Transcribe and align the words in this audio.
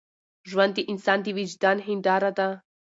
ژوند 0.49 0.73
د 0.75 0.79
انسان 0.91 1.19
د 1.23 1.27
وجدان 1.37 1.77
هنداره 1.87 2.31
ده. 2.37 2.49